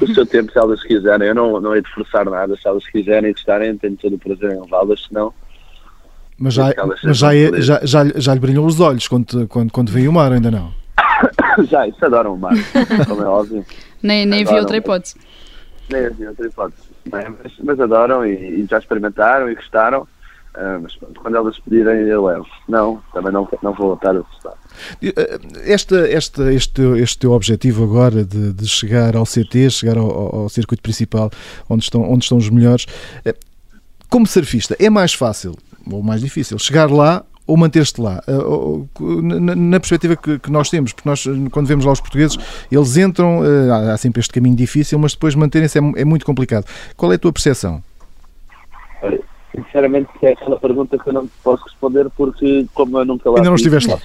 [0.00, 2.86] O seu tempo, se elas quiserem, eu não, não hei de forçar nada, se elas
[2.86, 5.34] quiserem e gostarem, tenho todo o prazer em levá-las, senão
[6.40, 6.72] mas já,
[7.04, 10.12] mas já, é, já, já, já lhe brilham os olhos quando, quando, quando vem o
[10.12, 10.72] mar, ainda não?
[11.68, 12.54] já, isso adoram o mar,
[13.06, 13.64] como é óbvio.
[14.02, 15.16] nem nem vi outra hipótese.
[15.92, 16.82] Nem vi outra hipótese.
[17.12, 20.08] Mas, mas adoram e, e, já experimentaram e gostaram.
[20.54, 22.46] Uh, mas pronto, quando elas pedirem, eu levo.
[22.66, 24.54] Não, também não, não vou estar a assustar.
[25.62, 30.48] Esta, esta, este, este teu objetivo agora de, de chegar ao CT, chegar ao, ao,
[30.48, 31.30] circuito principal,
[31.68, 32.86] onde estão, onde estão os melhores,
[33.24, 33.34] eh,
[34.08, 35.54] como surfista, é mais fácil
[35.90, 38.22] ou mais difícil chegar lá ou manter-te lá?
[38.26, 42.38] Eh, na, perspectiva que, nós temos, porque nós, quando vemos lá os portugueses,
[42.70, 46.64] eles entram, eh, há sempre este caminho difícil, mas depois manterem-se é, é muito complicado.
[46.96, 47.82] Qual é a tua percepção?
[49.54, 53.38] Sinceramente, é aquela pergunta que eu não posso responder porque, como eu nunca lá.
[53.38, 53.98] Ainda não estiveste lá.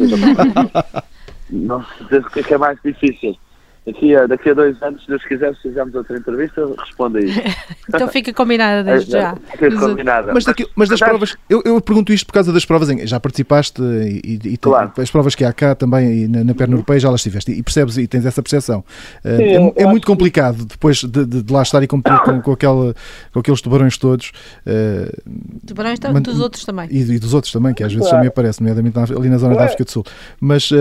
[1.49, 3.37] Não sei o é, que é mais difícil.
[3.85, 7.29] Daqui a, daqui a dois anos, se Deus quiser, se fizermos outra entrevista, responda aí.
[7.87, 9.35] então fica combinada desde já.
[9.51, 10.33] Fica combinada.
[10.33, 13.19] Mas, daqui, mas das provas, eu, eu, pergunto isto por causa das provas, em, já
[13.19, 14.91] participaste e, e, claro.
[14.97, 16.79] as provas que há cá também e na, na perna uhum.
[16.79, 18.83] europeia já las tiveste e percebes e tens essa percepção.
[19.23, 20.65] Uh, Sim, é, é muito complicado que...
[20.65, 22.95] depois de, de, de, lá estar e competir com, com, aquela,
[23.31, 24.31] com aqueles tubarões todos.
[24.65, 26.87] Uh, tubarões man, dos outros também.
[26.89, 28.17] E, e, dos outros também, que às vezes claro.
[28.17, 29.57] também aparecem, nomeadamente ali na zona claro.
[29.59, 30.03] da África do Sul.
[30.41, 30.75] Mas uh,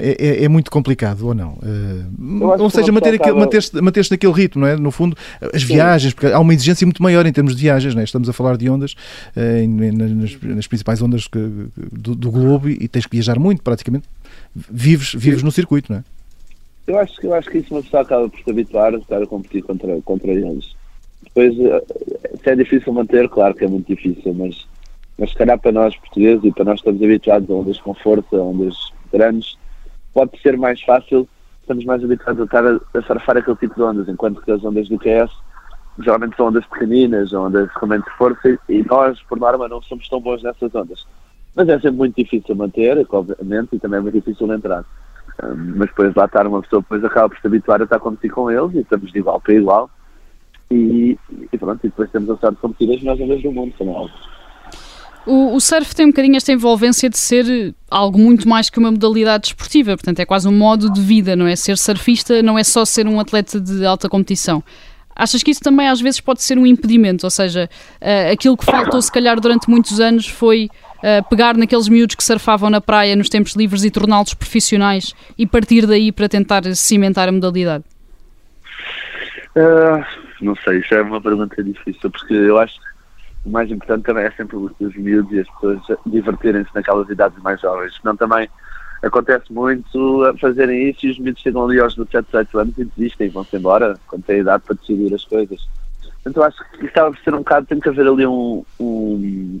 [0.00, 1.56] é, é, é, muito complicado, ou não?
[2.40, 4.76] Ou seja, manter aquele, manter-se manter naquele ritmo, não é?
[4.76, 5.16] No fundo,
[5.52, 8.04] as viagens, porque há uma exigência muito maior em termos de viagens, não é?
[8.04, 8.94] Estamos a falar de ondas,
[9.36, 11.38] eh, nas, nas, principais ondas que,
[11.92, 14.08] do, do, globo e tens que viajar muito, praticamente.
[14.54, 16.04] Vives, vives no circuito, não é?
[16.86, 19.26] Eu acho, eu acho que isso uma pessoa acaba por se habituar a estar a
[19.26, 20.74] competir contra, contra eles.
[21.22, 21.82] Depois, eh,
[22.42, 24.66] se é difícil manter, claro que é muito difícil, mas,
[25.18, 28.36] mas se calhar para nós portugueses e para nós estamos habituados a ondas com força,
[28.36, 28.74] a ondas
[29.12, 29.56] grandes,
[30.12, 31.28] pode ser mais fácil
[31.70, 34.64] estamos mais habituados a estar a, a surfar aquele tipo de ondas, enquanto que as
[34.64, 35.30] ondas do QS
[36.00, 40.20] geralmente são ondas pequeninas, ondas realmente de força, e nós, por norma, não somos tão
[40.20, 41.06] bons nessas ondas.
[41.54, 44.84] Mas é sempre muito difícil manter, obviamente, e também é muito difícil entrar.
[45.76, 48.30] Mas depois lá estar uma pessoa depois acaba por se habituar a estar a competir
[48.30, 49.90] com eles, e estamos de igual para igual.
[50.70, 51.18] E,
[51.52, 53.94] e pronto, e depois temos a sorte de competir as melhores ondas do mundo, também
[53.94, 54.08] é
[55.26, 58.90] o, o, surf tem um bocadinho esta envolvência de ser algo muito mais que uma
[58.90, 61.54] modalidade esportiva, portanto é quase um modo de vida, não é?
[61.56, 64.62] Ser surfista não é só ser um atleta de alta competição.
[65.14, 67.26] Achas que isso também às vezes pode ser um impedimento?
[67.26, 67.68] Ou seja,
[68.00, 72.24] uh, aquilo que faltou se calhar durante muitos anos foi uh, pegar naqueles miúdos que
[72.24, 77.28] surfavam na praia nos tempos livres e torná-los profissionais e partir daí para tentar cimentar
[77.28, 77.84] a modalidade?
[79.54, 80.02] Uh,
[80.40, 82.89] não sei, isso é uma pergunta difícil, porque eu acho que
[83.44, 87.60] o mais importante também é sempre os miúdos e as pessoas divertirem-se naquelas idades mais
[87.60, 87.96] jovens.
[87.96, 88.48] Senão também
[89.02, 92.84] acontece muito a fazerem isso e os miúdos chegam ali aos 17, 18 anos e
[92.84, 95.66] desistem vão-se embora quando têm idade para decidir as coisas.
[96.26, 99.60] Então acho que estava por ser um bocado, tem que haver ali um, um,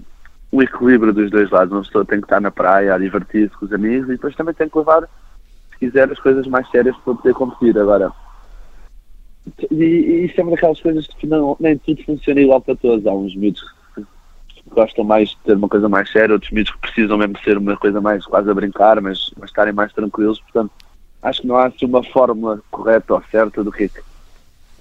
[0.52, 1.72] um equilíbrio dos dois lados.
[1.72, 4.54] Uma pessoa tem que estar na praia a divertir-se com os amigos e depois também
[4.54, 5.08] tem que levar,
[5.70, 7.78] se quiser, as coisas mais sérias para poder competir.
[7.78, 8.12] Agora,
[9.70, 13.06] e, isso é uma daquelas coisas que não, nem tudo funciona igual para todos.
[13.06, 13.62] Há uns miúdos
[13.94, 14.04] que
[14.70, 17.76] gostam mais de ter uma coisa mais séria, outros miúdos que precisam mesmo ser uma
[17.76, 20.40] coisa mais quase a brincar, mas, mas estarem mais tranquilos.
[20.40, 20.70] Portanto,
[21.22, 23.88] acho que não há assim uma fórmula correta ou certa do que, é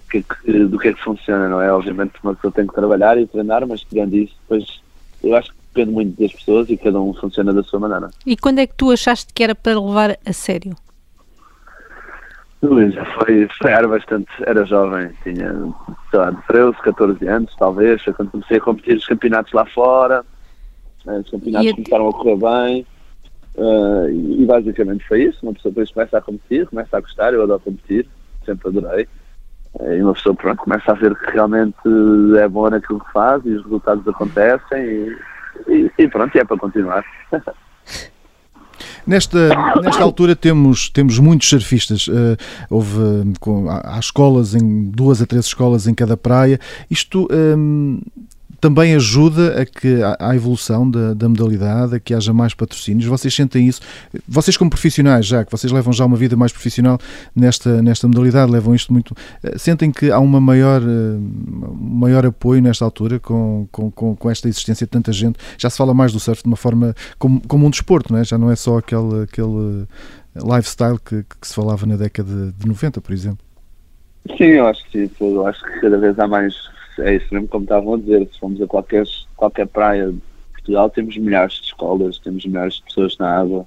[0.10, 1.72] que, que, do que é que funciona, não é?
[1.72, 4.82] Obviamente uma pessoa tem que trabalhar e treinar, mas tirando isso, depois
[5.24, 8.10] eu acho que depende muito das pessoas e cada um funciona da sua maneira.
[8.26, 10.76] E quando é que tu achaste que era para levar a sério?
[12.62, 15.54] Já foi, foi, era bastante, era jovem, tinha,
[16.12, 20.26] sei lá, 13, 14 anos, talvez, foi quando comecei a competir os campeonatos lá fora,
[21.08, 22.86] eh, os campeonatos começaram a correr bem,
[23.56, 27.44] uh, e, basicamente foi isso, uma pessoa depois começa a competir, começa a gostar, eu
[27.44, 28.06] adoro competir,
[28.46, 29.08] sempre adorei,
[29.76, 31.78] uh, e uma pessoa pronto, começa a ver que realmente
[32.42, 35.18] é boa naquilo que faz, e os resultados acontecem, e,
[35.70, 37.06] e, e pronto, e é para continuar.
[39.10, 39.50] Nesta,
[39.82, 42.08] nesta altura temos, temos muitos surfistas.
[42.08, 42.38] Uh,
[42.70, 46.60] houve, com, há, há, escolas, em duas a três escolas em cada praia.
[46.92, 48.00] Isto um, ehm,
[48.60, 53.06] também ajuda a que a evolução da, da, modalidade, a que haja mais patrocínios.
[53.06, 53.82] Vocês sentem isso?
[54.28, 57.00] Vocês como profissionais já, que vocês levam já uma vida mais profissional
[57.36, 59.16] nesta, nesta modalidade, levam isto muito...
[59.44, 64.48] Eh, sentem que há uma maior, uh, maior apoio nesta altura com, com, com, esta
[64.48, 65.40] existência de tanta gente?
[65.58, 68.24] Já se fala mais do surf de uma forma como, como um desporto, não é?
[68.24, 69.88] Já não é só aquele, aquele
[70.36, 73.50] lifestyle que, que se falava na década de 90, por exemplo.
[74.38, 75.12] Sim, eu acho que sim.
[75.20, 76.54] Eu acho que cada vez há mais
[77.00, 79.04] é isso mesmo como estavam a dizer, se formos a qualquer,
[79.36, 80.22] qualquer praia de
[80.54, 83.66] Portugal temos milhares de escolas, temos milhares de pessoas na água.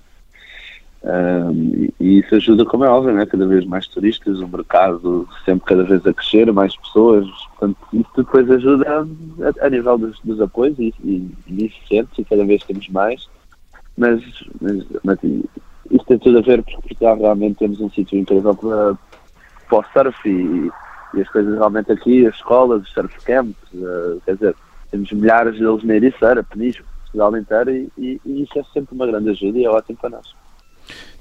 [1.05, 3.27] Um, e, isso ajuda, como é óbvio, né?
[3.27, 7.27] cada vez mais turistas, o mercado sempre cada vez a crescer, mais pessoas,
[7.59, 12.21] portanto isso depois ajuda a, a nível dos, dos apoios e, e, e isso sente
[12.21, 13.29] e cada vez temos mais,
[13.97, 14.23] mas,
[14.61, 15.18] mas, mas
[15.91, 18.97] isso tem tudo a ver porque Portugal realmente temos um sítio incrível para,
[19.68, 20.70] para o surf e
[21.14, 24.56] e as coisas realmente aqui, as escolas, os surf camps, uh, quer dizer,
[24.90, 29.06] temos milhares deles na Ericeira, Peniche, Portugal inteiro e, e, e isso é sempre uma
[29.06, 30.34] grande ajuda e é ótimo para nós.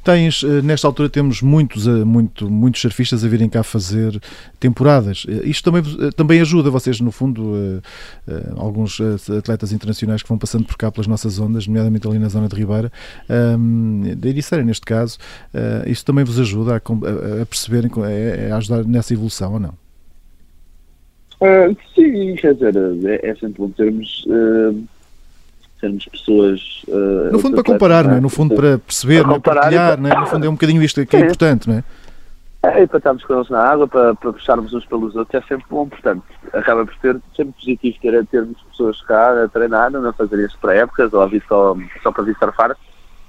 [0.03, 4.19] Tens, eh, nesta altura temos muitos, eh, muito, muitos surfistas a virem cá fazer
[4.59, 5.25] temporadas.
[5.29, 5.83] Eh, isto também,
[6.15, 7.81] também ajuda vocês, no fundo,
[8.57, 8.99] alguns
[9.29, 12.55] atletas internacionais que vão passando por cá pelas nossas ondas, nomeadamente ali na zona de
[12.55, 12.91] Ribeira,
[14.17, 15.17] da Ericeira neste caso,
[15.85, 17.91] isto também vos ajuda a, a perceberem,
[18.51, 19.73] a ajudar nessa evolução ou não?
[21.41, 22.75] Uh, sim, quer dizer,
[23.05, 24.25] é, é sempre bom termos...
[24.27, 24.83] Uh
[25.81, 26.83] sermos pessoas.
[26.87, 28.19] Uh, no fundo, para comparar, não é?
[28.21, 30.01] No fundo, para perceber, para, comparar, partilhar, para...
[30.01, 30.19] não é?
[30.19, 31.83] No fundo, é um bocadinho isto que é, é importante, não é?
[32.63, 35.47] É, e para estarmos com eles na água, para, para puxarmos uns pelos outros, é
[35.47, 35.89] sempre bom.
[35.89, 36.23] Portanto,
[36.53, 40.55] acaba por ser sempre positivo ter, termos pessoas cá a treinar, não a fazerem as
[40.55, 42.77] pré-épocas ou a vir só, só para vir surfar.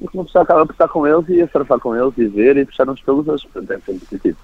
[0.00, 2.26] E que uma pessoa acaba por estar com eles e a surfar com eles e
[2.26, 3.48] ver e puxar uns pelos outros.
[3.50, 4.36] Portanto, é sempre positivo.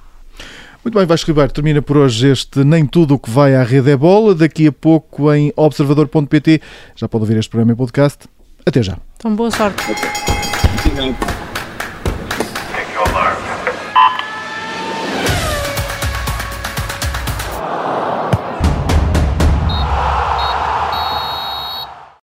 [0.84, 3.90] Muito bem, Vasco Ribeiro, termina por hoje este Nem Tudo o que vai à rede
[3.90, 4.34] é bola.
[4.34, 6.60] Daqui a pouco em observador.pt
[6.94, 8.26] já pode ouvir este programa em podcast.
[8.64, 8.96] Até já.
[9.16, 9.82] Então, boa sorte.